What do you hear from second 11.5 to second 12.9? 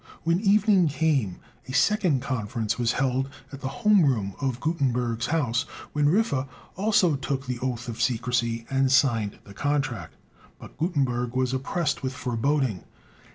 oppressed with foreboding.